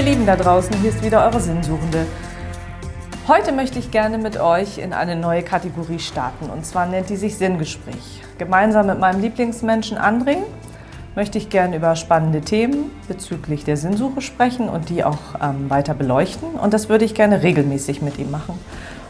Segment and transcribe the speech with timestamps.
[0.00, 2.06] Ihr Lieben da draußen, hier ist wieder eure Sinnsuchende.
[3.28, 7.16] Heute möchte ich gerne mit euch in eine neue Kategorie starten und zwar nennt die
[7.16, 8.22] sich Sinngespräch.
[8.38, 10.38] Gemeinsam mit meinem Lieblingsmenschen André
[11.14, 15.92] möchte ich gerne über spannende Themen bezüglich der Sinnsuche sprechen und die auch ähm, weiter
[15.92, 18.58] beleuchten und das würde ich gerne regelmäßig mit ihm machen.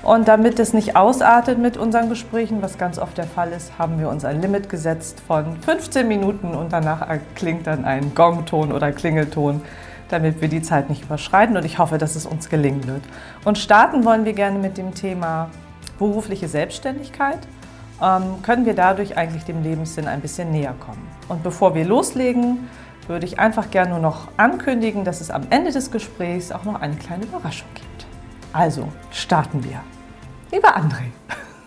[0.02, 4.00] Und damit es nicht ausartet mit unseren Gesprächen, was ganz oft der Fall ist, haben
[4.00, 8.90] wir uns ein Limit gesetzt von 15 Minuten und danach klingt dann ein Gongton oder
[8.90, 9.62] Klingelton,
[10.10, 13.02] damit wir die Zeit nicht überschreiten und ich hoffe, dass es uns gelingen wird.
[13.44, 15.50] Und starten wollen wir gerne mit dem Thema
[15.98, 17.38] berufliche Selbstständigkeit.
[18.02, 21.06] Ähm, können wir dadurch eigentlich dem Lebenssinn ein bisschen näher kommen?
[21.28, 22.68] Und bevor wir loslegen,
[23.06, 26.80] würde ich einfach gerne nur noch ankündigen, dass es am Ende des Gesprächs auch noch
[26.80, 28.06] eine kleine Überraschung gibt.
[28.52, 29.80] Also, starten wir.
[30.50, 31.10] Lieber André,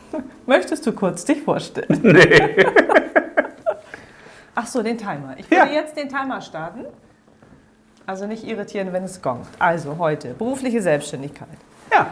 [0.45, 1.99] möchtest du kurz dich vorstellen?
[2.01, 2.65] Nee.
[4.55, 5.35] Ach so, den Timer.
[5.37, 5.73] Ich würde ja.
[5.73, 6.85] jetzt den Timer starten.
[8.05, 9.47] Also nicht irritieren, wenn es gongt.
[9.59, 11.47] Also heute, berufliche Selbstständigkeit.
[11.91, 12.07] Ja.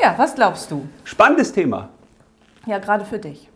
[0.00, 0.86] Ja, was glaubst du?
[1.04, 1.88] Spannendes Thema.
[2.66, 3.48] Ja, gerade für dich.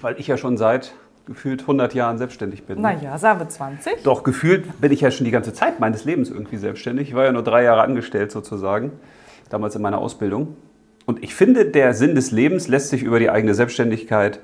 [0.00, 0.92] Weil ich ja schon seit
[1.26, 2.80] gefühlt 100 Jahren selbstständig bin.
[2.80, 4.02] Naja, sagen wir 20.
[4.02, 7.08] Doch, gefühlt bin ich ja schon die ganze Zeit meines Lebens irgendwie selbstständig.
[7.08, 8.92] Ich war ja nur drei Jahre angestellt sozusagen
[9.50, 10.56] damals in meiner Ausbildung.
[11.06, 14.40] Und ich finde, der Sinn des Lebens lässt sich über die eigene Selbstständigkeit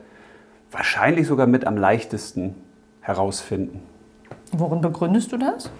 [0.70, 2.54] wahrscheinlich sogar mit am leichtesten
[3.00, 3.82] herausfinden.
[4.52, 5.70] Worin begründest du das?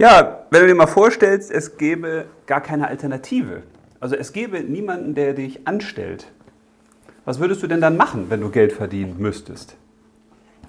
[0.00, 3.64] Ja, wenn du dir mal vorstellst, es gäbe gar keine Alternative.
[4.00, 6.28] Also es gäbe niemanden, der dich anstellt.
[7.26, 9.76] Was würdest du denn dann machen, wenn du Geld verdienen müsstest?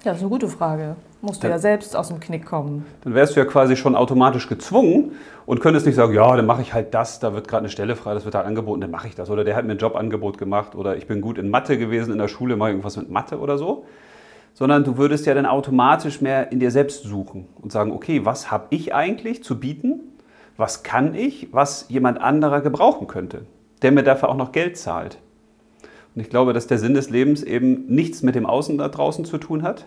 [0.04, 0.96] Ja, das ist eine gute Frage.
[1.22, 2.84] Musst du ja selbst aus dem Knick kommen.
[3.04, 5.12] Dann wärst du ja quasi schon automatisch gezwungen
[5.46, 7.96] und könntest nicht sagen, ja, dann mache ich halt das, da wird gerade eine Stelle
[7.96, 9.30] frei, das wird halt angeboten, dann mache ich das.
[9.30, 12.18] Oder der hat mir ein Jobangebot gemacht oder ich bin gut in Mathe gewesen in
[12.18, 13.86] der Schule, mache irgendwas mit Mathe oder so.
[14.54, 18.50] Sondern du würdest ja dann automatisch mehr in dir selbst suchen und sagen, okay, was
[18.50, 20.00] habe ich eigentlich zu bieten?
[20.56, 23.46] Was kann ich, was jemand anderer gebrauchen könnte,
[23.80, 25.18] der mir dafür auch noch Geld zahlt?
[26.14, 29.24] Und ich glaube, dass der Sinn des Lebens eben nichts mit dem Außen da draußen
[29.24, 29.86] zu tun hat,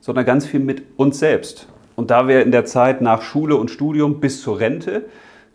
[0.00, 1.68] sondern ganz viel mit uns selbst.
[1.96, 5.06] Und da wir in der Zeit nach Schule und Studium bis zur Rente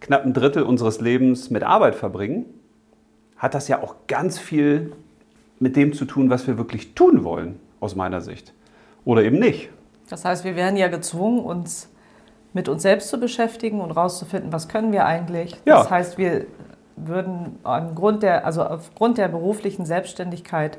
[0.02, 2.46] knapp ein Drittel unseres Lebens mit Arbeit verbringen,
[3.38, 4.92] hat das ja auch ganz viel
[5.60, 8.54] mit dem zu tun, was wir wirklich tun wollen, aus meiner Sicht.
[9.06, 9.70] Oder eben nicht.
[10.10, 11.90] Das heißt, wir werden ja gezwungen, uns
[12.54, 15.56] mit uns selbst zu beschäftigen und rauszufinden, was können wir eigentlich.
[15.66, 15.80] Ja.
[15.80, 16.46] Das heißt, wir
[16.96, 20.78] würden aufgrund der, also aufgrund der beruflichen Selbstständigkeit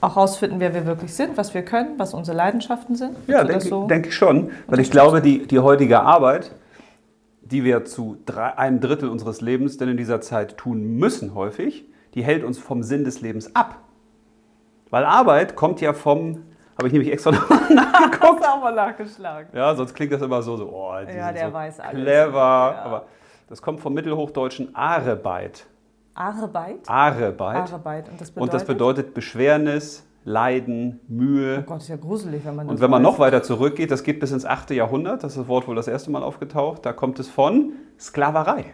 [0.00, 3.16] auch herausfinden, wer wir wirklich sind, was wir können, was unsere Leidenschaften sind?
[3.26, 4.50] Ja, denke, so denke ich schon.
[4.66, 6.52] Weil ich glaube, die, die heutige Arbeit,
[7.42, 11.86] die wir zu drei, einem Drittel unseres Lebens denn in dieser Zeit tun müssen häufig,
[12.14, 13.78] die hält uns vom Sinn des Lebens ab.
[14.94, 16.44] Weil Arbeit kommt ja vom,
[16.78, 18.44] habe ich nämlich extra nochmal nachgeguckt.
[18.44, 19.48] Hast auch mal nachgeschlagen.
[19.52, 22.00] Ja, sonst klingt das immer so, so oh, die ja, der so weiß alles.
[22.00, 22.38] clever.
[22.38, 22.82] Ja.
[22.84, 23.06] Aber
[23.48, 25.66] das kommt vom mittelhochdeutschen Arbeit.
[26.14, 26.88] Arbeit?
[26.88, 27.72] Arbeit.
[27.72, 28.08] Arbeit.
[28.08, 28.36] Und das bedeutet?
[28.36, 31.64] Und das bedeutet Beschwernis, Leiden, Mühe.
[31.64, 33.12] Oh Gott, ist ja gruselig, wenn man das Und wenn man weiß.
[33.12, 34.70] noch weiter zurückgeht, das geht bis ins 8.
[34.70, 38.66] Jahrhundert, das ist das Wort wohl das erste Mal aufgetaucht, da kommt es von Sklaverei.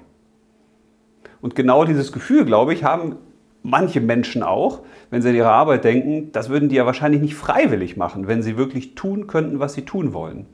[1.40, 3.16] Und genau dieses Gefühl, glaube ich, haben
[3.62, 7.34] manche Menschen auch, wenn sie an ihre Arbeit denken, das würden die ja wahrscheinlich nicht
[7.34, 10.46] freiwillig machen, wenn sie wirklich tun könnten, was sie tun wollen.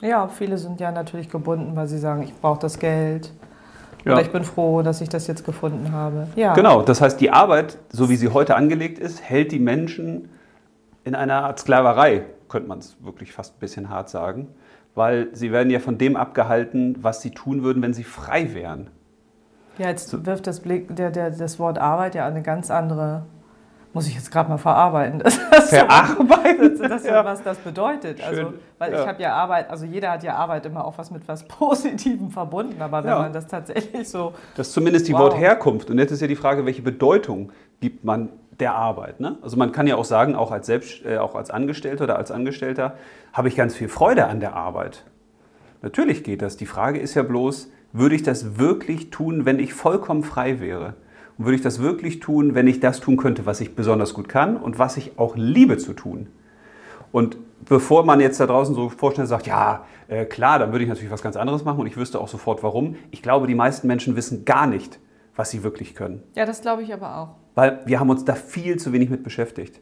[0.00, 3.32] Ja, viele sind ja natürlich gebunden, weil sie sagen, ich brauche das Geld.
[4.04, 4.14] Ja.
[4.14, 6.26] Oder ich bin froh, dass ich das jetzt gefunden habe.
[6.34, 6.54] Ja.
[6.54, 10.28] Genau, das heißt, die Arbeit, so wie sie heute angelegt ist, hält die Menschen
[11.04, 14.48] in einer Art Sklaverei, könnte man es wirklich fast ein bisschen hart sagen,
[14.94, 18.90] weil sie werden ja von dem abgehalten, was sie tun würden, wenn sie frei wären.
[19.78, 23.24] Ja, jetzt wirft das, Blick, der, der, das Wort Arbeit ja eine ganz andere
[23.92, 25.20] muss ich jetzt gerade mal verarbeiten.
[25.22, 26.76] Das, das Verarbeiten?
[26.76, 27.24] So, das, ja.
[27.24, 28.22] was das bedeutet.
[28.26, 29.00] Also, weil ja.
[29.00, 32.30] ich habe ja Arbeit, also jeder hat ja Arbeit immer auch was mit was Positivem
[32.30, 33.18] verbunden, aber wenn ja.
[33.18, 34.32] man das tatsächlich so.
[34.56, 35.20] Das ist zumindest die wow.
[35.20, 35.90] Wortherkunft.
[35.90, 39.20] Und jetzt ist ja die Frage, welche Bedeutung gibt man der Arbeit.
[39.20, 39.36] Ne?
[39.42, 42.30] Also man kann ja auch sagen, auch als, Selbst, äh, auch als Angestellter oder als
[42.30, 42.96] Angestellter
[43.32, 45.04] habe ich ganz viel Freude an der Arbeit.
[45.82, 46.56] Natürlich geht das.
[46.56, 50.94] Die Frage ist ja bloß, würde ich das wirklich tun, wenn ich vollkommen frei wäre?
[51.38, 54.28] Und würde ich das wirklich tun, wenn ich das tun könnte, was ich besonders gut
[54.28, 56.28] kann und was ich auch liebe zu tun?
[57.10, 60.88] Und bevor man jetzt da draußen so vorstellt, sagt, ja, äh, klar, dann würde ich
[60.88, 62.96] natürlich was ganz anderes machen und ich wüsste auch sofort warum.
[63.10, 64.98] Ich glaube, die meisten Menschen wissen gar nicht,
[65.36, 66.22] was sie wirklich können.
[66.34, 67.28] Ja, das glaube ich aber auch.
[67.54, 69.80] Weil wir haben uns da viel zu wenig mit beschäftigt.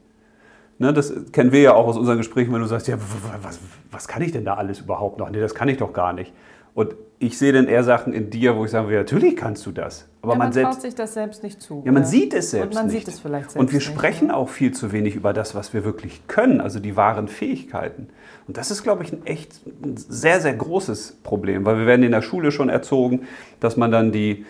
[0.79, 2.97] Ne, das kennen wir ja auch aus unseren Gesprächen, wenn du sagst, ja,
[3.43, 3.61] was,
[3.91, 5.29] was kann ich denn da alles überhaupt noch?
[5.29, 6.33] Nee, das kann ich doch gar nicht.
[6.75, 9.73] Und ich sehe dann eher Sachen in dir, wo ich sage, ja, natürlich kannst du
[9.73, 10.07] das.
[10.23, 11.83] Aber ja, man, man selbst, traut sich das selbst nicht zu.
[11.85, 12.11] ja, man oder?
[12.11, 13.07] sieht es selbst Und man nicht.
[13.07, 14.35] sieht es vielleicht selbst Und wir nicht, sprechen ja.
[14.35, 18.09] auch viel zu wenig über das, was wir wirklich können, also die wahren Fähigkeiten.
[18.47, 22.03] Und das ist, glaube ich, ein echt ein sehr, sehr großes Problem, weil wir werden
[22.03, 23.27] in der Schule schon erzogen,
[23.61, 24.47] dass man dann die,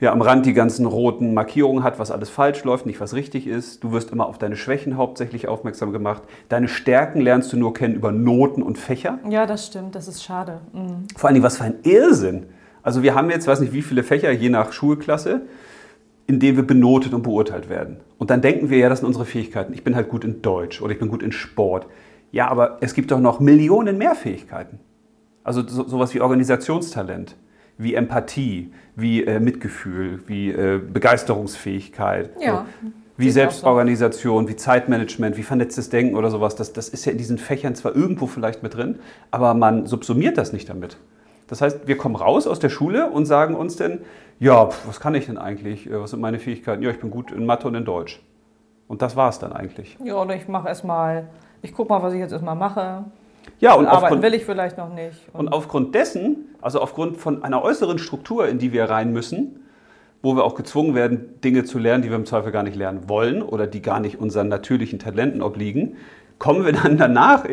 [0.00, 3.46] ja, am Rand die ganzen roten Markierungen hat, was alles falsch läuft, nicht was richtig
[3.46, 3.84] ist.
[3.84, 6.22] Du wirst immer auf deine Schwächen hauptsächlich aufmerksam gemacht.
[6.48, 9.18] Deine Stärken lernst du nur kennen über Noten und Fächer.
[9.28, 10.60] Ja, das stimmt, das ist schade.
[10.72, 11.06] Mhm.
[11.16, 12.46] Vor allen Dingen, was für ein Irrsinn.
[12.82, 15.42] Also wir haben jetzt, weiß nicht, wie viele Fächer, je nach Schulklasse,
[16.26, 17.98] in denen wir benotet und beurteilt werden.
[18.16, 19.74] Und dann denken wir ja, das sind unsere Fähigkeiten.
[19.74, 21.86] Ich bin halt gut in Deutsch oder ich bin gut in Sport.
[22.32, 24.78] Ja, aber es gibt doch noch Millionen mehr Fähigkeiten.
[25.44, 27.36] Also so, sowas wie Organisationstalent,
[27.82, 32.30] wie Empathie, wie äh, Mitgefühl, wie äh, Begeisterungsfähigkeit.
[32.40, 32.88] Ja, So.
[33.16, 33.30] Wie.
[33.30, 36.56] Selbstorganisation, wie Zeitmanagement, wie vernetztes Denken oder sowas.
[36.56, 38.98] Das, das ist ja in diesen Fächern zwar irgendwo vielleicht mit drin,
[39.30, 40.96] aber man subsumiert das nicht damit.
[41.46, 43.98] Das heißt, wir kommen raus aus der Schule und sagen uns dann,
[44.38, 45.86] ja, pf, was kann ich denn eigentlich?
[45.90, 46.82] Äh, Was sind meine Fähigkeiten?
[46.82, 48.22] Ja, ich bin gut in Mathe und in Deutsch.
[48.88, 49.98] Und das war es dann eigentlich.
[50.02, 51.28] Ja, oder ich mache erstmal,
[51.60, 53.04] ich gucke mal, was ich jetzt erstmal mache.
[53.58, 55.16] Ja, und Und arbeiten aufgrund, will ich vielleicht noch nicht.
[55.32, 59.66] und aufgrund dessen, also aufgrund von einer äußeren Struktur, in die wir rein müssen,
[60.22, 63.08] wo wir auch gezwungen werden, Dinge zu lernen, die wir im Zweifel gar nicht lernen
[63.08, 65.96] wollen oder die gar nicht unseren natürlichen Talenten obliegen,
[66.38, 67.44] kommen wir dann danach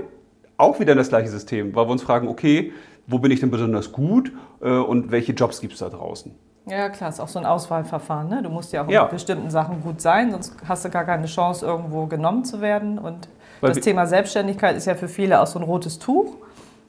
[0.58, 2.72] auch wieder in das gleiche System, weil wir uns fragen, okay,
[3.06, 4.32] wo bin ich denn besonders gut
[4.62, 6.34] äh, und welche Jobs gibt es da draußen?
[6.66, 8.28] Ja, klar, ist auch so ein Auswahlverfahren.
[8.28, 8.42] Ne?
[8.44, 9.06] Du musst ja auch Ja.
[9.06, 13.00] in bestimmten Sachen gut sein, sonst hast du gar keine Chance, irgendwo genommen zu werden.
[13.00, 13.30] Und
[13.62, 16.36] Weil das Thema Selbstständigkeit ist ja für viele auch so ein rotes Tuch.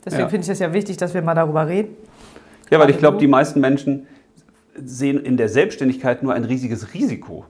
[0.05, 0.29] Deswegen Ja.
[0.29, 1.97] finde ich es ja wichtig, dass wir mal darüber reden.
[2.71, 4.07] Ja, weil ich glaube, die meisten Menschen
[4.75, 7.45] sehen in der Selbstständigkeit nur ein riesiges Risiko.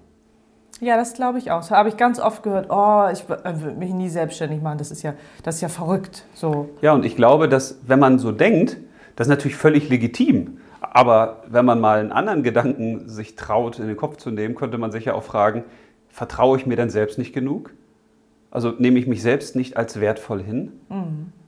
[0.80, 1.58] Ja, das glaube ich auch.
[1.58, 4.78] Das habe ich ganz oft gehört, oh, ich äh, würde mich nie selbstständig machen.
[4.78, 6.24] Das ist ja, das ist ja verrückt.
[6.34, 6.70] So.
[6.80, 8.76] Ja, und ich glaube, dass wenn man so denkt,
[9.16, 10.58] das ist natürlich völlig legitim.
[10.80, 14.78] Aber wenn man mal einen anderen Gedanken sich traut, in den Kopf zu nehmen, könnte
[14.78, 15.64] man sich ja auch fragen,
[16.08, 17.72] vertraue ich mir dann selbst nicht genug?
[18.58, 20.72] Also nehme ich mich selbst nicht als wertvoll hin?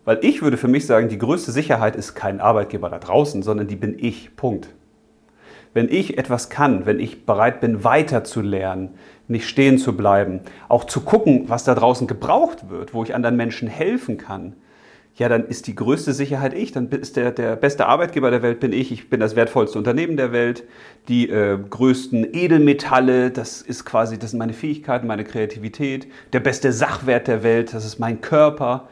[0.04, 3.66] Weil ich würde für mich sagen, die größte Sicherheit ist kein Arbeitgeber da draußen, sondern
[3.66, 4.36] die bin ich.
[4.36, 4.68] Punkt.
[5.74, 8.90] Wenn ich etwas kann, wenn ich bereit bin, weiter zu lernen,
[9.26, 13.34] nicht stehen zu bleiben, auch zu gucken, was da draußen gebraucht wird, wo ich anderen
[13.34, 14.54] Menschen helfen kann,
[15.16, 16.72] ja, dann ist die größte Sicherheit ich.
[16.72, 18.90] Dann ist der, der beste Arbeitgeber der Welt bin ich.
[18.90, 20.64] Ich bin das wertvollste Unternehmen der Welt.
[21.08, 26.06] Die äh, größten Edelmetalle, das ist quasi, das sind meine Fähigkeiten, meine Kreativität.
[26.32, 28.88] Der beste Sachwert der Welt, das ist mein Körper.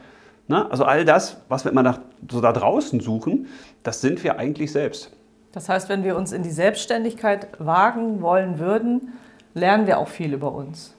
[0.47, 1.99] Na, also all das, was wir immer nach,
[2.29, 3.47] so da draußen suchen,
[3.83, 5.11] das sind wir eigentlich selbst.
[5.51, 9.13] Das heißt, wenn wir uns in die Selbstständigkeit wagen wollen würden,
[9.53, 10.95] lernen wir auch viel über uns.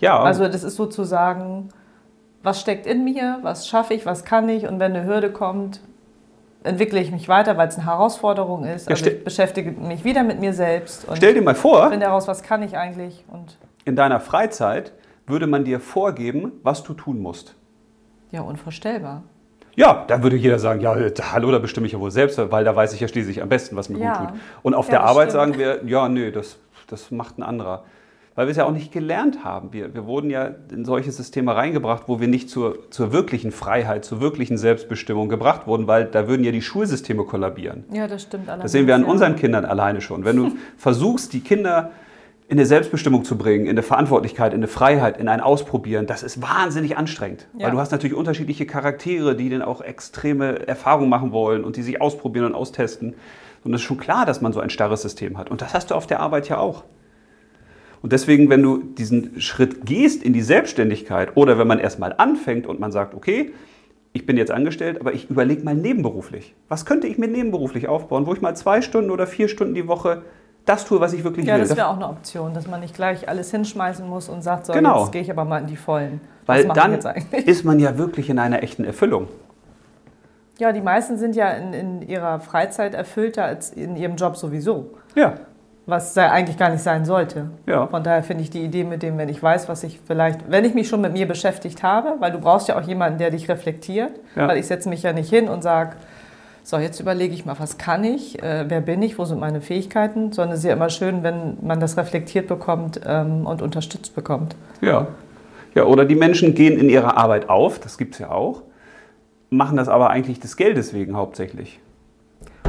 [0.00, 1.70] Ja, Also das ist sozusagen,
[2.44, 5.80] was steckt in mir, was schaffe ich, was kann ich und wenn eine Hürde kommt,
[6.62, 8.88] entwickle ich mich weiter, weil es eine Herausforderung ist.
[8.88, 12.28] Also ich beschäftige mich wieder mit mir selbst und stell dir mal vor, finde heraus,
[12.28, 14.92] was kann ich eigentlich und in deiner Freizeit
[15.26, 17.54] würde man dir vorgeben, was du tun musst.
[18.30, 19.22] ja, unvorstellbar.
[19.76, 20.94] Ja, dann würde jeder sagen, ja,
[21.32, 23.74] hallo, da bestimme ich ja wohl selbst, weil da weiß ich ja schließlich am besten,
[23.76, 24.18] was mir Ja.
[24.18, 24.38] gut tut.
[24.62, 25.32] Und auf Ja, der Arbeit stimmt.
[25.32, 27.82] sagen wir, ja, nee, das, das macht ein anderer.
[28.34, 29.72] Weil wir es ja auch nicht gelernt haben.
[29.72, 34.04] Wir, wir wurden ja in solche Systeme reingebracht, wo wir nicht zur, zur wirklichen Freiheit,
[34.04, 37.84] zur wirklichen Selbstbestimmung gebracht wurden, weil da würden ja die Schulsysteme kollabieren.
[37.92, 38.64] Ja, das stimmt allerdings.
[38.64, 40.24] Das sehen wir an unseren Kindern alleine schon.
[40.24, 41.92] Wenn du versuchst, die Kinder
[42.48, 46.22] in eine Selbstbestimmung zu bringen, in eine Verantwortlichkeit, in eine Freiheit, in ein Ausprobieren, das
[46.22, 47.46] ist wahnsinnig anstrengend.
[47.56, 47.66] Ja.
[47.66, 51.82] Weil du hast natürlich unterschiedliche Charaktere, die dann auch extreme Erfahrungen machen wollen und die
[51.82, 53.14] sich ausprobieren und austesten.
[53.64, 55.50] Und es ist schon klar, dass man so ein starres System hat.
[55.50, 56.84] Und das hast du auf der Arbeit ja auch.
[58.04, 62.66] Und deswegen, wenn du diesen Schritt gehst in die Selbstständigkeit oder wenn man erstmal anfängt
[62.66, 63.54] und man sagt, okay,
[64.12, 66.54] ich bin jetzt angestellt, aber ich überlege mal nebenberuflich.
[66.68, 69.88] Was könnte ich mir nebenberuflich aufbauen, wo ich mal zwei Stunden oder vier Stunden die
[69.88, 70.20] Woche
[70.66, 71.62] das tue, was ich wirklich Ja, will?
[71.62, 74.74] das wäre auch eine Option, dass man nicht gleich alles hinschmeißen muss und sagt, so,
[74.74, 75.04] Genau.
[75.04, 76.20] jetzt gehe ich aber mal in die Vollen.
[76.44, 76.98] Weil dann
[77.46, 79.28] ist man ja wirklich in einer echten Erfüllung.
[80.58, 84.90] Ja, die meisten sind ja in, in ihrer Freizeit erfüllter als in ihrem Job sowieso.
[85.14, 85.36] Ja,
[85.86, 87.50] Was eigentlich gar nicht sein sollte.
[87.66, 87.86] Ja.
[87.88, 90.64] Von daher finde ich die Idee mit dem, wenn ich weiß, was ich vielleicht, wenn
[90.64, 93.48] ich mich schon mit mir beschäftigt habe, weil du brauchst ja auch jemanden, der dich
[93.50, 94.48] reflektiert, Ja.
[94.48, 95.96] weil ich setze mich ja nicht hin und sage,
[96.62, 99.60] so, jetzt überlege ich mal, was kann ich, äh, wer bin ich, wo sind meine
[99.60, 104.14] Fähigkeiten, sondern es ist ja immer schön, wenn man das reflektiert bekommt ähm, und unterstützt
[104.14, 104.56] bekommt.
[104.80, 105.06] ja.
[105.74, 108.62] Ja, oder die Menschen gehen in ihrer Arbeit auf, das gibt es ja auch,
[109.50, 111.80] machen das aber eigentlich des Geldes wegen hauptsächlich.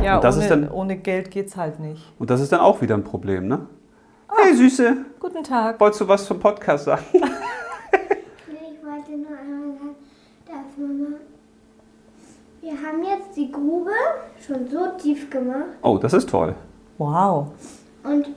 [0.03, 2.01] Ja, Und das ohne, ist dann- ohne Geld geht es halt nicht.
[2.19, 3.67] Und das ist dann auch wieder ein Problem, ne?
[4.37, 5.79] Hey Süße, Guten Tag.
[5.79, 7.03] wolltest du was zum Podcast sagen?
[7.13, 9.95] Nee, ich wollte nur einmal sagen,
[10.45, 11.17] dass Mama.
[12.61, 13.91] Wir haben jetzt die Grube
[14.45, 16.53] schon so tief gemacht Oh, das ist toll.
[16.97, 17.47] Wow.
[18.03, 18.27] und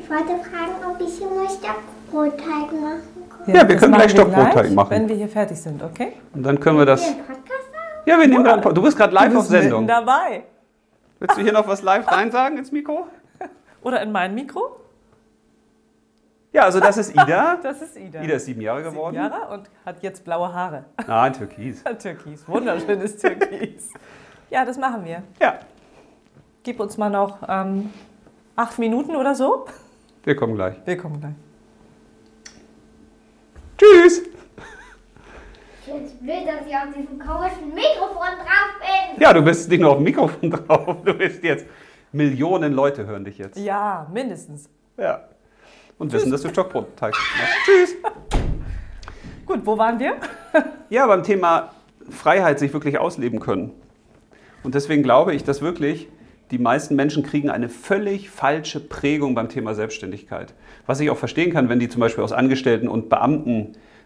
[0.00, 3.00] Ich wollte fragen, ob ich hier mal Stockbrotteig machen
[3.44, 3.54] kann.
[3.54, 4.90] Ja, wir das können gleich wir Stockbrotteig machen.
[4.90, 6.12] Wenn wir hier fertig sind, okay?
[6.34, 7.02] Und dann können wir das.
[7.02, 7.14] Auch?
[8.08, 8.74] Ja, wir nehmen gerade.
[8.74, 9.86] Du bist gerade live auf bist mitten Sendung.
[9.86, 10.44] dabei.
[11.18, 13.06] Willst du hier noch was live rein sagen ins Mikro?
[13.82, 14.76] Oder in mein Mikro?
[16.52, 17.58] Ja, also das ist Ida.
[17.62, 18.22] Das ist Ida.
[18.22, 19.16] Ida ist sieben Jahre Sieben geworden.
[19.16, 20.84] Jahre und hat jetzt blaue Haare.
[21.06, 21.84] Ah, ein Türkis.
[21.98, 23.92] Türkis, wunderschönes Türkis.
[24.50, 25.22] Ja, das machen wir.
[25.40, 25.58] Ja,
[26.62, 27.90] Gib uns mal noch ähm,
[28.56, 29.66] acht Minuten oder so.
[30.24, 30.76] wir kommen gleich.
[30.84, 31.34] Wir kommen gleich.
[33.78, 34.22] Tschüss.
[35.88, 39.22] Ich finde es blöd, dass ich auf diesem komischen Mikrofon drauf bin.
[39.22, 41.64] Ja, du bist nicht nur auf dem Mikrofon drauf, du bist jetzt.
[42.12, 43.56] Millionen Leute hören dich jetzt.
[43.56, 44.68] Ja, mindestens.
[44.98, 45.22] Ja.
[45.96, 47.54] Und wissen, dass du Stockbrotteig machst.
[47.64, 47.96] Tschüss.
[49.46, 50.16] Gut, wo waren wir?
[50.90, 51.72] Ja, beim Thema
[52.10, 53.72] Freiheit sich wirklich ausleben können.
[54.62, 56.08] Und deswegen glaube ich, dass wirklich
[56.50, 60.54] die meisten Menschen kriegen eine völlig falsche Prägung beim Thema Selbstständigkeit.
[60.86, 63.10] Was ich auch verstehen kann, wenn die zum Beispiel aus Angestellten- und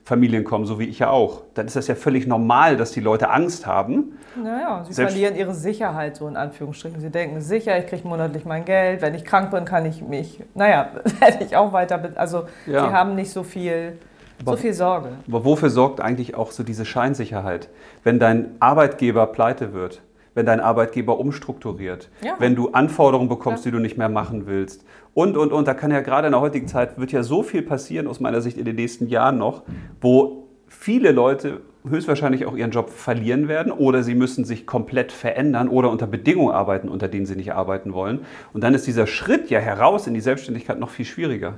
[0.05, 3.01] Beamtenfamilien kommen, so wie ich ja auch, dann ist das ja völlig normal, dass die
[3.01, 4.19] Leute Angst haben.
[4.43, 7.01] Naja, sie Selbst- verlieren ihre Sicherheit, so in Anführungsstrichen.
[7.01, 9.01] Sie denken, sicher, ich kriege monatlich mein Geld.
[9.03, 10.89] Wenn ich krank bin, kann ich mich, naja,
[11.21, 12.89] werde ich auch weiter, also Ja.
[12.89, 13.99] sie haben nicht so viel,
[14.45, 15.11] so Aber- viel Sorge.
[15.29, 17.69] Aber wofür sorgt eigentlich auch so diese Scheinsicherheit?
[18.03, 20.01] Wenn dein Arbeitgeber pleite wird,
[20.35, 22.35] wenn dein Arbeitgeber umstrukturiert, Ja.
[22.39, 23.71] wenn du Anforderungen bekommst, Ja.
[23.71, 24.85] die du nicht mehr machen willst
[25.15, 25.69] und, und, und.
[25.69, 28.41] Da kann ja gerade in der heutigen Zeit, wird ja so viel passieren aus meiner
[28.41, 29.63] Sicht in den nächsten Jahren noch,
[30.01, 35.69] wo viele Leute höchstwahrscheinlich auch ihren Job verlieren werden oder sie müssen sich komplett verändern
[35.69, 38.21] oder unter Bedingungen arbeiten, unter denen sie nicht arbeiten wollen.
[38.53, 41.55] Und dann ist dieser Schritt ja heraus in die Selbstständigkeit noch viel schwieriger,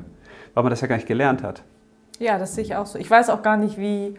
[0.54, 1.62] weil man das ja gar nicht gelernt hat.
[2.18, 2.98] Ja, das sehe ich auch so.
[2.98, 4.14] Ich weiß auch gar nicht, wie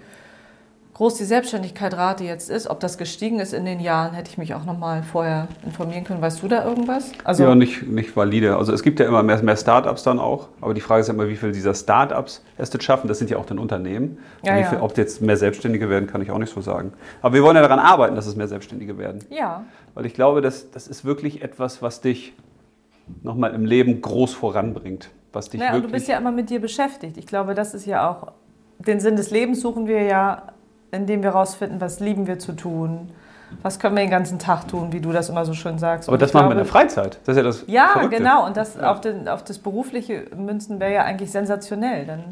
[0.95, 2.67] groß die Selbstständigkeit-Rate jetzt ist.
[2.67, 6.05] Ob das gestiegen ist in den Jahren, hätte ich mich auch noch mal vorher informieren
[6.05, 6.21] können.
[6.21, 7.11] Weißt du da irgendwas?
[7.25, 8.55] Also, ja, nicht, nicht valide.
[8.55, 11.13] Also es gibt ja immer mehr, mehr Startups dann auch, aber die Frage ist ja
[11.13, 13.09] immer, wie viele dieser Startups es jetzt schaffen.
[13.09, 14.19] Das sind ja auch dann Unternehmen.
[14.41, 14.69] Ja, ja.
[14.69, 16.93] viel, ob jetzt mehr Selbstständige werden, kann ich auch nicht so sagen.
[17.21, 19.19] Aber wir wollen ja daran arbeiten, dass es mehr Selbstständige werden.
[19.29, 22.33] ja, Weil ich glaube, das, das ist wirklich etwas, was dich
[23.21, 25.09] nochmal im Leben groß voranbringt.
[25.33, 27.17] Was dich naja, und du wirklich bist ja immer mit dir beschäftigt.
[27.17, 28.31] Ich glaube, das ist ja auch,
[28.79, 30.54] den Sinn des Lebens suchen wir ja,
[30.91, 33.09] indem wir herausfinden, was lieben wir zu tun,
[33.61, 36.09] was können wir den ganzen Tag tun, wie du das immer so schön sagst.
[36.09, 37.19] aber Und das machen wir in glaube- der Freizeit.
[37.25, 38.17] Das ist ja das Ja, Verrückte.
[38.17, 38.45] genau.
[38.45, 38.91] Und das Ja.
[38.91, 42.05] auf, den, auf das berufliche Münzen wäre ja eigentlich sensationell.
[42.05, 42.23] Dann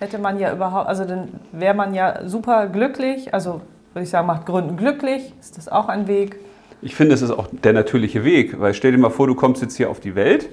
[0.00, 3.32] hätte man ja überhaupt, also dann wäre man ja super glücklich.
[3.34, 3.60] Also
[3.92, 5.32] würde ich sagen, macht Gründen glücklich.
[5.40, 6.36] Ist das auch ein Weg?
[6.82, 9.62] Ich finde, es ist auch der natürliche Weg, weil stell dir mal vor, du kommst
[9.62, 10.48] jetzt hier auf die Welt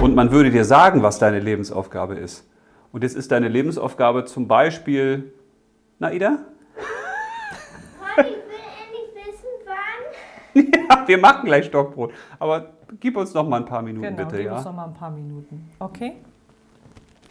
[0.00, 2.46] und man würde dir sagen, was deine Lebensaufgabe ist.
[2.92, 5.32] Und jetzt ist deine Lebensaufgabe zum Beispiel,
[5.98, 6.38] na Ida?
[8.20, 8.34] Ich will
[8.82, 10.64] endlich wissen, wann.
[10.88, 12.12] Ja, wir machen gleich Stockbrot.
[12.38, 12.70] Aber
[13.00, 14.70] gib uns noch mal ein paar Minuten Genau, bitte, gib uns ja?
[14.70, 15.70] noch mal ein paar Minuten.
[15.78, 16.16] Okay?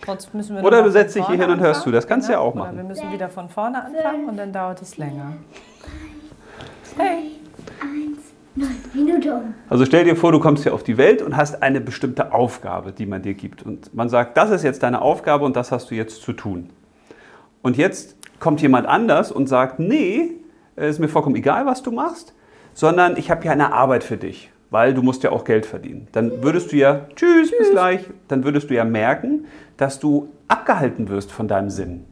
[0.05, 1.91] Sonst müssen wir Oder du setzt dich hier hin und hörst zu.
[1.91, 2.77] Das kannst du ja auch Oder machen.
[2.77, 5.33] wir müssen wieder von vorne anfangen und dann dauert es länger.
[6.97, 7.31] Hey,
[7.81, 8.19] Eins,
[8.55, 9.53] neun Minuten um.
[9.69, 12.91] Also stell dir vor, du kommst hier auf die Welt und hast eine bestimmte Aufgabe,
[12.91, 13.63] die man dir gibt.
[13.63, 16.69] Und man sagt, das ist jetzt deine Aufgabe und das hast du jetzt zu tun.
[17.61, 20.31] Und jetzt kommt jemand anders und sagt, nee,
[20.77, 22.33] ist mir vollkommen egal, was du machst,
[22.73, 26.07] sondern ich habe hier eine Arbeit für dich, weil du musst ja auch Geld verdienen.
[26.11, 29.45] Dann würdest du ja, tschüss, bis gleich, dann würdest du ja merken,
[29.77, 32.05] dass du abgehalten wirst von deinem Sinn.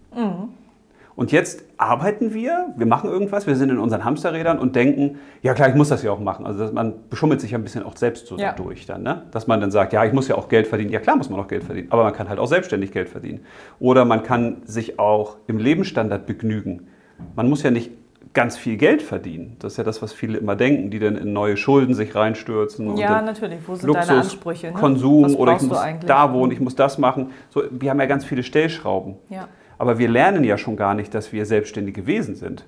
[1.15, 5.53] Und jetzt arbeiten wir, wir machen irgendwas, wir sind in unseren Hamsterrädern und denken, ja
[5.53, 6.45] klar, ich muss das ja auch machen.
[6.45, 8.51] Also dass man beschummelt sich ja ein bisschen auch selbst so Ja.
[8.51, 9.23] durch dann, ne?
[9.31, 10.91] Dass man dann sagt, ja, ich muss ja auch Geld verdienen.
[10.91, 13.41] Ja klar muss man auch Geld verdienen, aber man kann halt auch selbstständig Geld verdienen.
[13.79, 16.87] Oder man kann sich auch im Lebensstandard begnügen.
[17.35, 17.91] Man muss ja nicht
[18.35, 19.55] ganz viel Geld verdienen.
[19.59, 22.97] Das ist ja das, was viele immer denken, die dann in neue Schulden sich reinstürzen.
[22.97, 23.59] ja, natürlich.
[23.65, 24.67] Wo sind Luxus, deine Ansprüche?
[24.67, 24.73] Ne?
[24.73, 27.31] Konsum oder ich muss da wohnen, ich muss das machen.
[27.49, 29.15] So, wir haben ja ganz viele Stellschrauben.
[29.29, 29.47] Ja.
[29.77, 32.65] Aber wir lernen ja schon gar nicht, dass wir selbstständige Wesen sind.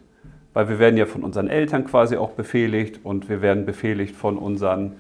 [0.53, 4.37] Weil wir werden ja von unseren Eltern quasi auch befehligt und wir werden befehligt von
[4.37, 4.93] unseren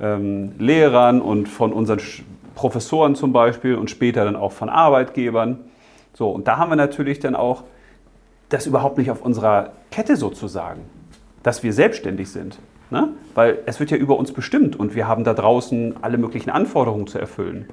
[0.00, 2.00] ähm, Lehrern und von unseren
[2.54, 5.58] Professoren zum Beispiel und später dann auch von Arbeitgebern.
[6.12, 7.64] So, und da haben wir natürlich dann auch
[8.50, 10.82] das überhaupt nicht auf unserer Kette sozusagen,
[11.42, 12.58] dass wir selbstständig sind.
[12.90, 13.08] Ne?
[13.34, 17.06] Weil es wird ja über uns bestimmt und wir haben da draußen alle möglichen Anforderungen
[17.06, 17.66] zu erfüllen.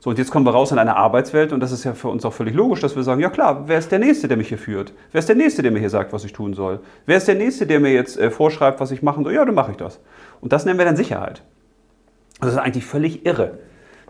[0.00, 2.24] So, und jetzt kommen wir raus in eine Arbeitswelt und das ist ja für uns
[2.24, 4.58] auch völlig logisch, dass wir sagen, ja klar, wer ist der Nächste, der mich hier
[4.58, 4.92] führt?
[5.10, 6.80] Wer ist der Nächste, der mir hier sagt, was ich tun soll?
[7.06, 9.34] Wer ist der Nächste, der mir jetzt äh, vorschreibt, was ich machen soll?
[9.34, 10.00] Ja, dann mache ich das.
[10.40, 11.42] Und das nennen wir dann Sicherheit.
[12.40, 13.58] Das ist eigentlich völlig irre.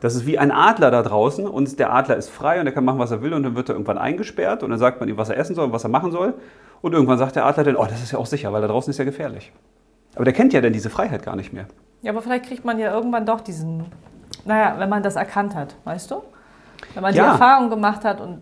[0.01, 2.85] Das ist wie ein Adler da draußen und der Adler ist frei und er kann
[2.85, 5.17] machen, was er will und dann wird er irgendwann eingesperrt und dann sagt man ihm,
[5.17, 6.35] was er essen soll und was er machen soll.
[6.81, 8.91] Und irgendwann sagt der Adler dann, oh, das ist ja auch sicher, weil da draußen
[8.91, 9.53] ist ja gefährlich.
[10.15, 11.67] Aber der kennt ja dann diese Freiheit gar nicht mehr.
[12.03, 13.87] Ja, aber vielleicht kriegt man ja irgendwann doch diesen
[14.45, 16.23] Naja, wenn man das erkannt hat, weißt du?
[16.95, 17.25] Wenn man Ja.
[17.25, 18.41] die Erfahrung gemacht hat und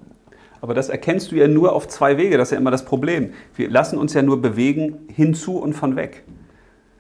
[0.61, 3.33] Aber das erkennst du ja nur auf zwei Wege, das ist ja immer das Problem.
[3.55, 6.25] Wir lassen uns ja nur bewegen hinzu und von weg.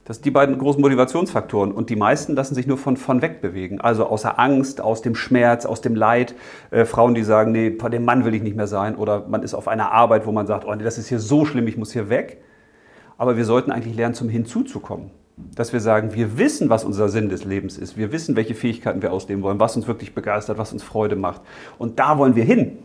[0.07, 1.73] Das sind die beiden großen Motivationsfaktoren.
[1.73, 3.81] Und die meisten lassen sich nur von, von weg bewegen.
[3.81, 6.37] Also außer Angst, aus dem Schmerz, aus dem Leid.
[6.71, 8.95] Äh, Frauen, die sagen, nee, vor dem Mann will ich nicht mehr sein.
[8.95, 11.45] Oder man ist auf einer Arbeit, wo man sagt, oh nee, das ist hier so
[11.45, 12.41] schlimm, ich muss hier weg.
[13.19, 15.11] Aber wir sollten eigentlich lernen, zum Hinzuzukommen.
[15.57, 17.99] Dass wir sagen, wir wissen, was unser Sinn des Lebens ist.
[17.99, 21.41] Wir wissen, welche Fähigkeiten wir ausleben wollen, was uns wirklich begeistert, was uns Freude macht.
[21.79, 22.79] Und da wollen wir hin.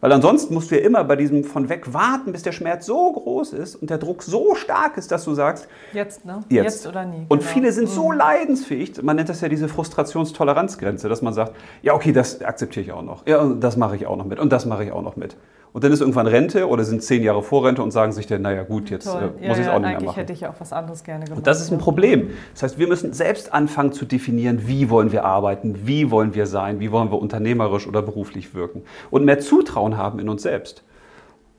[0.00, 3.12] Weil ansonsten musst du ja immer bei diesem von weg warten, bis der Schmerz so
[3.12, 6.40] groß ist und der Druck so stark ist, dass du sagst, jetzt, ne?
[6.48, 7.26] jetzt, oder nie.
[7.28, 7.50] Und genau.
[7.52, 11.52] viele sind so leidensfähig, man nennt das ja diese Frustrationstoleranzgrenze, dass man sagt,
[11.82, 14.38] ja okay, das akzeptiere ich auch noch, ja und das mache ich auch noch mit
[14.38, 15.36] und das mache ich auch noch mit.
[15.72, 18.42] Und dann ist irgendwann Rente oder sind zehn Jahre vor Rente und sagen sich dann,
[18.42, 20.16] naja gut, jetzt äh, ja, muss ich es ja, auch nicht mehr eigentlich machen.
[20.16, 21.38] hätte ich auch was anderes gerne gemacht.
[21.38, 21.84] Und das ist ein ja.
[21.84, 22.30] Problem.
[22.54, 26.46] Das heißt, wir müssen selbst anfangen zu definieren, wie wollen wir arbeiten, wie wollen wir
[26.46, 28.82] sein, wie wollen wir unternehmerisch oder beruflich wirken.
[29.10, 30.84] Und mehr Zutrauen haben in uns selbst.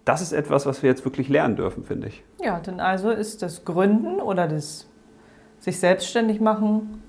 [0.06, 2.24] Das ist etwas, was wir jetzt wirklich lernen dürfen, finde ich.
[2.44, 4.88] Ja, denn also ist das Gründen oder das
[5.60, 7.04] sich selbstständig machen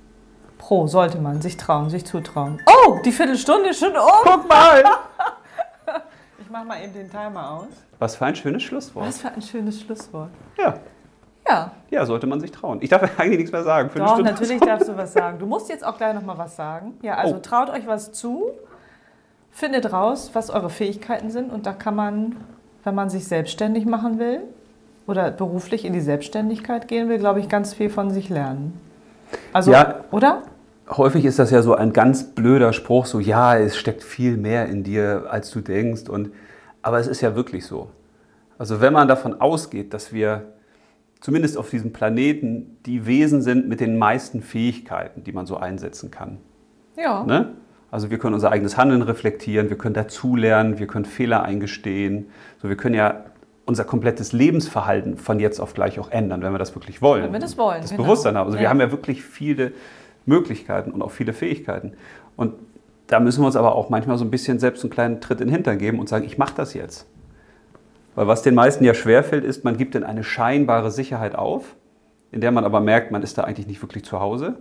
[0.59, 2.61] pro, sollte man sich trauen, sich zutrauen.
[2.66, 4.23] Oh, die Viertelstunde ist schon um.
[4.23, 4.83] Guck mal!
[6.50, 7.66] Ich mache mal eben den Timer aus.
[8.00, 9.07] Was für ein schönes Schlusswort.
[9.07, 10.30] Was für ein schönes Schlusswort.
[10.59, 10.75] Ja.
[11.49, 12.78] Ja, ja, sollte man sich trauen.
[12.83, 13.88] Ich darf eigentlich nichts mehr sagen.
[13.88, 14.33] Für eine doch, Stunde.
[14.33, 15.38] natürlich darfst du was sagen.
[15.38, 16.95] Du musst jetzt auch gleich noch mal was sagen.
[17.02, 17.38] Ja, also Oh.
[17.38, 18.50] traut euch was zu,
[19.52, 22.35] findet raus, was eure Fähigkeiten sind und da kann man,
[22.83, 24.40] wenn man sich selbstständig machen will
[25.07, 28.76] oder beruflich in die Selbstständigkeit gehen will, glaube ich, ganz viel von sich lernen.
[29.52, 30.00] Also, Ja.
[30.11, 30.42] oder?
[30.90, 34.66] Häufig ist das ja so ein ganz blöder Spruch, so ja, es steckt viel mehr
[34.66, 36.09] in dir, als du denkst.
[36.09, 36.30] Und,
[36.82, 37.90] aber es ist ja wirklich so.
[38.59, 40.52] Also wenn man davon ausgeht, dass wir
[41.20, 46.11] zumindest auf diesem Planeten die Wesen sind mit den meisten Fähigkeiten, die man so einsetzen
[46.11, 46.38] kann.
[46.97, 47.25] Ja.
[47.25, 47.52] Ne?
[47.90, 52.26] Also wir können unser eigenes Handeln reflektieren, wir können dazulernen, wir können Fehler eingestehen.
[52.61, 53.25] So, wir können ja
[53.66, 57.24] unser komplettes Lebensverhalten von jetzt auf gleich auch ändern, wenn wir das wirklich wollen.
[57.24, 58.03] Wenn wir das wollen, Das genau.
[58.05, 58.46] Bewusstsein haben.
[58.46, 58.70] Also wir Ja.
[58.70, 59.72] haben ja wirklich viele
[60.26, 61.94] Möglichkeiten und auch viele Fähigkeiten.
[62.37, 62.54] Und
[63.06, 65.48] da müssen wir uns aber auch manchmal so ein bisschen selbst einen kleinen Tritt in
[65.48, 67.06] den Hintern geben und sagen, ich mache das jetzt.
[68.14, 71.76] Weil was den meisten ja schwerfällt, ist, man gibt dann eine scheinbare Sicherheit auf,
[72.33, 74.56] in der man aber merkt, man ist da eigentlich nicht wirklich zu Hause,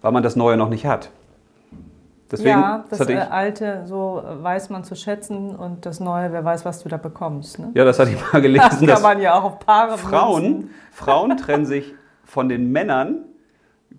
[0.00, 1.10] weil man das Neue noch nicht hat.
[2.30, 6.44] Deswegen, ja, das ich, äh, Alte, so weiß man zu schätzen und das Neue, wer
[6.44, 7.58] weiß, was du da bekommst.
[7.58, 7.70] Ne?
[7.74, 10.70] ja, das hatte ich mal Das gelesen, kann dass man ja auch auf Paare Frauen.
[10.90, 13.24] Frauen trennen sich von den Männern,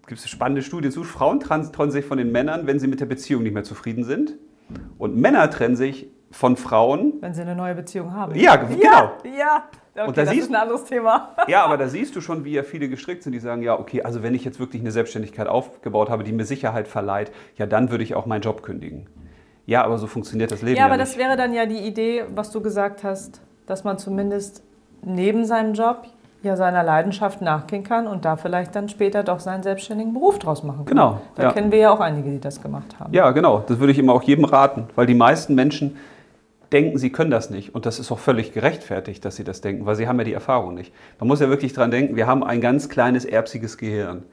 [0.08, 3.06] gibt es spannende Studien zu, Frauen trennen sich von den Männern, wenn sie mit der
[3.06, 4.36] Beziehung nicht mehr zufrieden sind.
[4.98, 7.14] Und Männer trennen sich von Frauen.
[7.22, 8.36] Wenn sie eine neue Beziehung haben.
[8.36, 8.82] Ja, genau.
[8.84, 9.64] Ja, ja.
[9.98, 11.36] Okay, Und da das siehst- ist ein anderes Thema.
[11.48, 14.02] Ja, aber da siehst du schon, wie ja viele gestrickt sind, die sagen, ja, okay,
[14.02, 17.92] also wenn ich jetzt wirklich eine Selbstständigkeit aufgebaut habe, die mir Sicherheit verleiht, ja, dann
[17.92, 19.08] würde ich auch meinen Job kündigen.
[19.66, 21.12] Ja, aber so funktioniert das Leben Ja, ja, aber nicht.
[21.14, 24.64] das wäre dann ja die Idee, was du gesagt hast, dass man zumindest
[25.02, 26.08] neben seinem Job
[26.46, 30.64] ja seiner Leidenschaft nachgehen kann und da vielleicht dann später doch seinen selbstständigen Beruf draus
[30.64, 30.86] machen kann.
[30.86, 31.52] Genau, Da ja.
[31.52, 33.14] kennen wir ja auch einige, die das gemacht haben.
[33.14, 33.64] Ja, genau.
[33.68, 35.98] Das würde ich immer auch jedem raten, weil die meisten Menschen
[36.72, 37.76] denken, sie können das nicht.
[37.76, 40.34] Und das ist auch völlig gerechtfertigt, dass sie das denken, weil sie haben ja die
[40.34, 40.94] Erfahrung nicht.
[41.20, 44.24] Man muss ja wirklich dran denken, wir haben ein ganz kleines erbsiges Gehirn.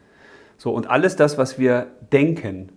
[0.56, 2.70] So, und alles das, was wir denken,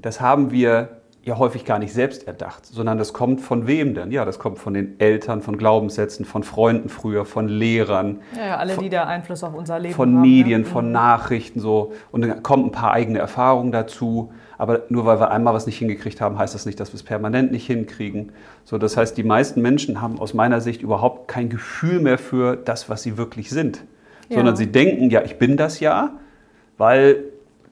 [0.00, 4.10] das haben wir ja häufig gar nicht selbst erdacht, sondern das kommt von wem denn?
[4.10, 8.56] Ja, das kommt von den Eltern, von Glaubenssätzen, von Freunden früher, von Lehrern, Ja, ja,
[8.56, 10.20] alle, die da Einfluss auf unser Leben von haben.
[10.20, 10.66] Medien, ne?
[10.66, 11.92] von Nachrichten so.
[12.10, 14.32] Und dann kommen ein paar eigene Erfahrungen dazu.
[14.58, 17.02] Aber nur weil wir einmal was nicht hingekriegt haben, heißt das nicht, dass wir es
[17.02, 18.32] permanent nicht hinkriegen.
[18.64, 22.56] So, das heißt, die meisten Menschen haben aus meiner Sicht überhaupt kein Gefühl mehr für
[22.56, 23.84] das, was sie wirklich sind.
[24.28, 24.36] Ja.
[24.36, 26.10] Sondern sie denken, ja, ich bin das ja,
[26.78, 27.24] weil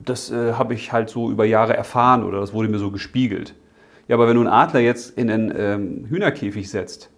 [0.05, 3.55] das äh, habe ich halt so über Jahre erfahren oder das wurde mir so gespiegelt.
[4.07, 7.09] Ja, aber wenn du einen Adler jetzt in einen ähm, Hühnerkäfig setzt,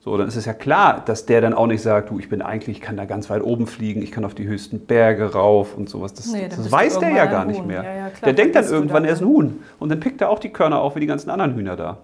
[0.00, 2.42] so, dann ist es ja klar, dass der dann auch nicht sagt, du, ich bin
[2.42, 5.74] eigentlich, ich kann da ganz weit oben fliegen, ich kann auf die höchsten Berge rauf
[5.74, 6.12] und sowas.
[6.12, 7.82] Das, Nee, das weiß der ja gar nicht mehr.
[7.82, 9.04] Ja, ja, klar, der denkt dann irgendwann, dann.
[9.06, 9.62] er ist ein Huhn.
[9.78, 11.98] Und dann pickt er auch die Körner auf wie die ganzen anderen Hühner da.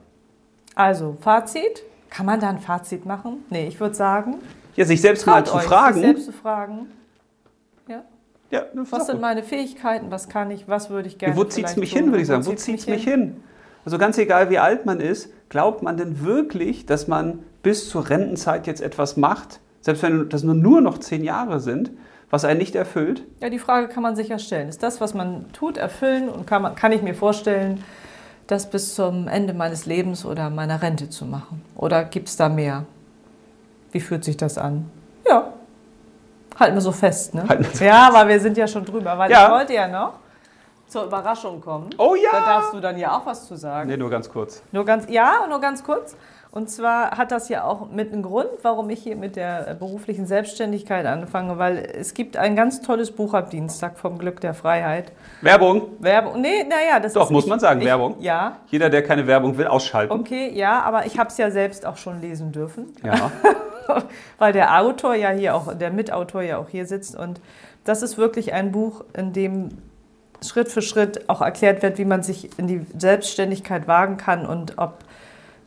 [0.74, 1.83] Also, Fazit.
[2.09, 3.44] Kann man da ein Fazit machen?
[3.50, 4.37] Nee, ich würde sagen,
[4.76, 5.94] Ja, sich selbst mal zu fragen.
[5.94, 6.87] sich selbst zu fragen.
[8.51, 8.65] Ja.
[8.75, 10.11] Was sind meine Fähigkeiten?
[10.11, 10.69] Was kann ich?
[10.69, 11.35] Was würde ich gerne?
[11.35, 12.03] Ja, wo zieht es mich tun?
[12.03, 12.47] hin, würde ich sagen.
[12.47, 13.37] Wo zieht es mich hin?
[13.85, 18.11] Also ganz egal, wie alt man ist, glaubt man denn wirklich, dass man bis zur
[18.11, 21.91] Rentenzeit jetzt etwas macht, selbst wenn das nur, nur noch zehn Jahre sind,
[22.31, 23.25] was einen nicht erfüllt?
[23.41, 24.69] Ja, die Frage kann man sich ja stellen.
[24.69, 26.29] Ist das, was man tut, erfüllen?
[26.29, 27.83] Und kann, man, kann ich mir vorstellen,
[28.47, 31.63] das bis zum Ende meines Lebens oder meiner Rente zu machen?
[31.77, 32.85] Oder gibt es da mehr?
[33.93, 34.91] Wie fühlt sich das an?
[36.61, 37.44] Halten wir so fest, ne?
[37.49, 39.46] Halten wir so ja, aber wir sind ja schon drüber, weil Ja.
[39.46, 40.12] ich wollte ja noch
[40.87, 41.88] zur Überraschung kommen.
[41.99, 42.31] Oh ja!
[42.33, 43.88] Da darfst du dann ja auch was zu sagen.
[43.88, 44.62] Nee, nur ganz kurz.
[44.73, 46.16] Nur ganz, ja, nur ganz kurz.
[46.53, 49.75] Und zwar hat das ja auch mit einem Grund, warum ich hier mit der äh,
[49.75, 54.53] beruflichen Selbstständigkeit anfange, weil es gibt ein ganz tolles Buch ab Dienstag vom Glück der
[54.53, 55.13] Freiheit.
[55.43, 55.83] Werbung.
[56.01, 58.17] Werbung, nee, naja, das Doch, ist muss ich- man sagen, ich, Werbung.
[58.19, 60.13] Ja, Jeder, der keine Werbung will, ausschalten.
[60.13, 62.95] okay, ja, aber ich habe es ja selbst auch schon lesen dürfen.
[63.05, 63.31] Ja.
[64.39, 67.15] weil der Autor ja hier auch, der Mitautor ja auch hier sitzt.
[67.17, 67.41] Und
[67.85, 69.69] das ist wirklich ein Buch, in dem
[70.45, 74.79] Schritt für Schritt auch erklärt wird, wie man sich in die Selbstständigkeit wagen kann und
[74.79, 74.99] ob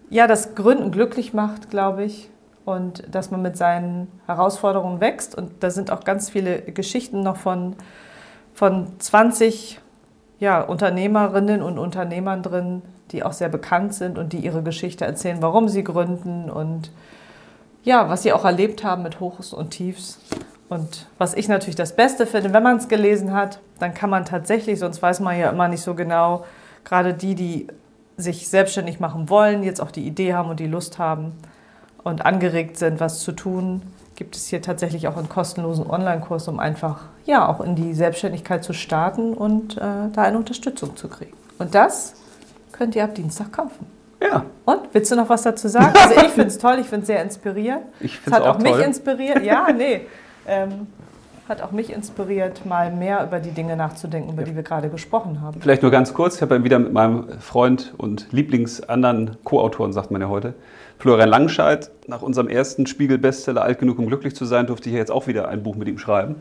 [0.10, 2.30] ja das Gründen glücklich macht, glaube ich.
[2.66, 5.36] Und dass man mit seinen Herausforderungen wächst.
[5.36, 7.76] Und da sind auch ganz viele Geschichten noch von,
[8.54, 9.82] von 20
[10.40, 15.42] ja, Unternehmerinnen und Unternehmern drin, die auch sehr bekannt sind und die ihre Geschichte erzählen,
[15.42, 16.92] warum sie gründen und
[17.84, 20.20] ja, was sie auch erlebt haben mit Hochs und Tiefs.
[20.70, 24.26] Und was ich natürlich das Beste finde, wenn man es gelesen hat, dann kann man
[24.26, 26.46] tatsächlich, sonst weiß man ja immer nicht so genau,
[26.84, 27.68] gerade die, die
[28.18, 31.32] sich selbstständig machen wollen, jetzt auch die Idee haben und die Lust haben
[32.04, 33.82] und angeregt sind, was zu tun,
[34.16, 38.64] gibt es hier tatsächlich auch einen kostenlosen Online-Kurs, um einfach ja auch in die Selbstständigkeit
[38.64, 39.82] zu starten und äh,
[40.14, 41.34] da eine Unterstützung zu kriegen.
[41.58, 42.14] Und das
[42.72, 43.86] könnt ihr ab Dienstag kaufen.
[44.22, 44.46] ja.
[44.66, 45.94] Und willst du noch was dazu sagen?
[45.98, 47.84] Also ich finde es toll, ich finde es sehr inspirierend.
[48.00, 48.82] Ich Es finde hat es auch, auch mich toll.
[48.82, 49.44] inspiriert.
[49.44, 50.02] Ja, nee.
[50.46, 50.88] Ähm,
[51.48, 55.42] hat auch mich inspiriert, mal mehr über die Dinge nachzudenken, über die wir gerade gesprochen
[55.42, 55.62] haben.
[55.62, 56.36] Vielleicht nur ganz kurz.
[56.36, 60.54] Ich habe ja wieder mit meinem Freund und Lieblings-anderen Co-Autoren, sagt man ja heute,
[61.00, 65.00] Florian Langscheid, nach unserem ersten Spiegel-Bestseller Alt genug, um glücklich zu sein, durfte ich ja
[65.00, 66.36] jetzt auch wieder ein Buch mit ihm schreiben.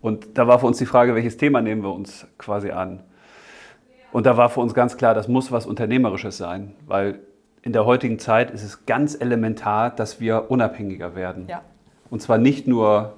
[0.00, 3.00] Und da war für uns die Frage, welches Thema nehmen wir uns quasi an?
[4.12, 7.20] Und da war für uns ganz klar, das muss was Unternehmerisches sein, weil
[7.62, 11.46] in der heutigen Zeit ist es ganz elementar, dass wir unabhängiger werden.
[11.48, 11.62] Ja.
[12.10, 13.14] Und zwar nicht nur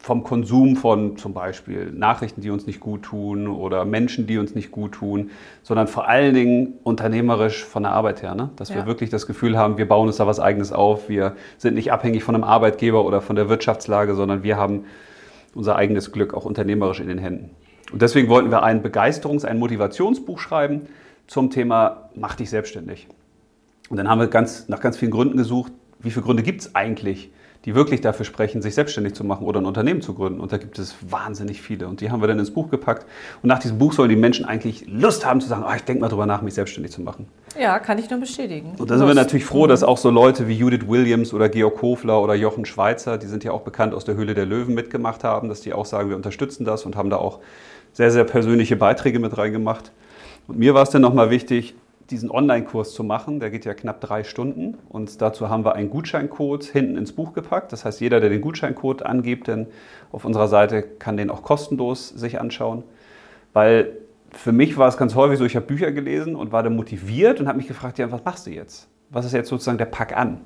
[0.00, 4.54] vom Konsum von zum Beispiel Nachrichten, die uns nicht gut tun oder Menschen, die uns
[4.54, 5.30] nicht gut tun,
[5.62, 8.34] sondern vor allen Dingen unternehmerisch von der Arbeit her.
[8.34, 8.50] Ne?
[8.56, 8.86] Dass wir Ja.
[8.86, 11.08] wirklich das Gefühl haben, wir bauen uns da was Eigenes auf.
[11.08, 14.84] Wir sind nicht abhängig von einem Arbeitgeber oder von der Wirtschaftslage, sondern wir haben
[15.54, 17.50] unser eigenes Glück auch unternehmerisch in den Händen.
[17.92, 20.82] Und deswegen wollten wir ein Begeisterungs-, ein Motivationsbuch schreiben
[21.26, 23.08] zum Thema Mach dich selbstständig.
[23.88, 26.74] Und dann haben wir ganz, nach ganz vielen Gründen gesucht, wie viele Gründe gibt es
[26.74, 27.30] eigentlich,
[27.66, 30.38] die wirklich dafür sprechen, sich selbstständig zu machen oder ein Unternehmen zu gründen.
[30.38, 31.88] Und da gibt es wahnsinnig viele.
[31.88, 33.06] Und die haben wir dann ins Buch gepackt.
[33.42, 36.00] Und nach diesem Buch sollen die Menschen eigentlich Lust haben zu sagen, ah, ich denke
[36.00, 37.26] mal drüber nach, mich selbstständig zu machen.
[37.60, 38.74] Ja, kann ich nur bestätigen.
[38.78, 41.76] Und da sind wir natürlich froh, dass auch so Leute wie Judith Williams oder Georg
[41.78, 45.24] Kofler oder Jochen Schweizer, die sind ja auch bekannt aus der Höhle der Löwen mitgemacht
[45.24, 47.40] haben, dass die auch sagen, wir unterstützen das und haben da auch
[47.92, 49.90] sehr, sehr persönliche Beiträge mit reingemacht.
[50.46, 51.74] Und mir war es dann nochmal wichtig,
[52.10, 53.40] diesen Online-Kurs zu machen.
[53.40, 57.32] Der geht ja knapp drei Stunden und dazu haben wir einen Gutscheincode hinten ins Buch
[57.32, 57.72] gepackt.
[57.72, 59.66] Das heißt, jeder, der den Gutscheincode angibt, denn
[60.12, 62.84] auf unserer Seite kann den auch kostenlos sich anschauen.
[63.52, 63.92] Weil
[64.30, 67.40] für mich war es ganz häufig so, ich habe Bücher gelesen und war dann motiviert
[67.40, 68.88] und habe mich gefragt, ja, was machst du jetzt?
[69.10, 70.40] Was ist jetzt sozusagen der Pack an?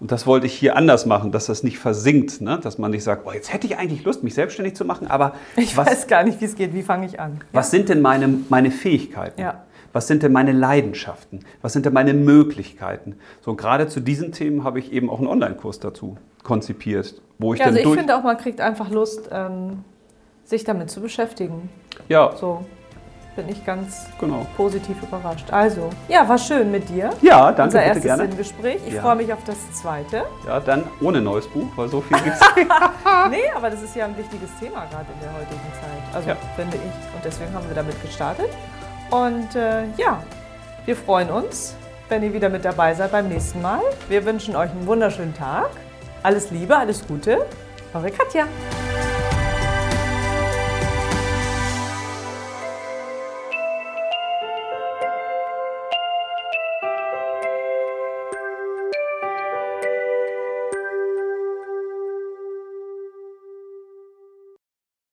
[0.00, 2.58] Und das wollte ich hier anders machen, dass das nicht versinkt, ne?
[2.60, 5.34] dass man nicht sagt, oh, jetzt hätte ich eigentlich Lust, mich selbstständig zu machen, aber
[5.56, 6.74] Ich was, weiß gar nicht, wie es geht.
[6.74, 7.40] Wie fange ich an?
[7.52, 9.40] was sind denn meine, meine Fähigkeiten?
[9.40, 9.62] Ja.
[9.94, 11.40] Was sind denn meine Leidenschaften?
[11.62, 13.16] Was sind denn meine Möglichkeiten?
[13.40, 17.60] So gerade zu diesen Themen habe ich eben auch einen Online-Kurs dazu konzipiert, wo ich
[17.60, 17.98] Ja, also dann ich durch.
[17.98, 19.84] finde auch, man kriegt einfach Lust, ähm,
[20.44, 21.70] sich damit zu beschäftigen.
[22.08, 22.64] ja, So
[23.36, 24.46] bin ich ganz genau.
[24.56, 25.50] positiv überrascht.
[25.52, 27.10] Also, ja, war schön mit dir.
[27.22, 28.22] Ja, danke, Unser erstes gerne.
[28.24, 28.80] Sinnengespräch.
[28.86, 29.02] Ich Ja.
[29.02, 30.22] freue mich auf das zweite.
[30.46, 32.40] Ja, dann ohne neues Buch, weil so viel gibt es.
[33.30, 36.14] Nee, aber das ist ja ein wichtiges Thema gerade in der heutigen Zeit.
[36.14, 36.36] Also Ja.
[36.56, 36.82] finde ich.
[37.14, 38.48] Und deswegen haben wir damit gestartet.
[39.10, 40.22] Und äh, ja,
[40.84, 41.74] wir freuen uns,
[42.08, 43.80] wenn ihr wieder mit dabei seid beim nächsten Mal.
[44.08, 45.70] Wir wünschen euch einen wunderschönen Tag.
[46.22, 47.46] Alles Liebe, alles Gute.
[47.92, 48.46] Eure Katja.